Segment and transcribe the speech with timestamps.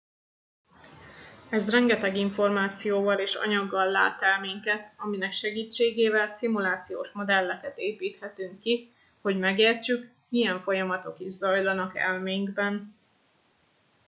[1.49, 9.37] ez rengeteg információval és anyaggal lát el minket aminek segítségével szimulációs modelleket építhetünk ki hogy
[9.39, 12.95] megértsük milyen folyamatok is zajlanak elménkben